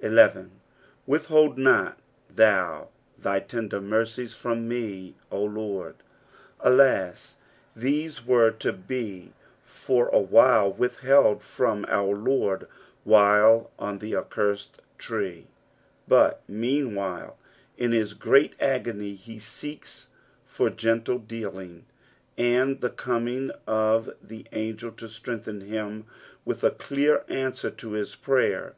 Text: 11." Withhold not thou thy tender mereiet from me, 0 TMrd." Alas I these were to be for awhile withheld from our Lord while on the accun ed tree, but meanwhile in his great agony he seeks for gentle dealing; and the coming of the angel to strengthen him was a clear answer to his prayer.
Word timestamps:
11." 0.00 0.60
Withhold 1.06 1.56
not 1.56 1.96
thou 2.28 2.90
thy 3.16 3.40
tender 3.40 3.80
mereiet 3.80 4.36
from 4.36 4.68
me, 4.68 5.14
0 5.30 5.48
TMrd." 5.48 5.94
Alas 6.60 7.38
I 7.74 7.80
these 7.80 8.26
were 8.26 8.50
to 8.50 8.74
be 8.74 9.32
for 9.64 10.08
awhile 10.08 10.70
withheld 10.70 11.42
from 11.42 11.86
our 11.88 12.14
Lord 12.14 12.68
while 13.04 13.70
on 13.78 14.00
the 14.00 14.12
accun 14.12 14.62
ed 14.76 14.82
tree, 14.98 15.46
but 16.06 16.42
meanwhile 16.46 17.38
in 17.78 17.92
his 17.92 18.12
great 18.12 18.54
agony 18.60 19.14
he 19.14 19.38
seeks 19.38 20.08
for 20.44 20.68
gentle 20.68 21.18
dealing; 21.18 21.86
and 22.36 22.82
the 22.82 22.90
coming 22.90 23.50
of 23.66 24.10
the 24.22 24.44
angel 24.52 24.90
to 24.92 25.08
strengthen 25.08 25.62
him 25.62 26.04
was 26.44 26.62
a 26.62 26.72
clear 26.72 27.24
answer 27.30 27.70
to 27.70 27.92
his 27.92 28.14
prayer. 28.14 28.74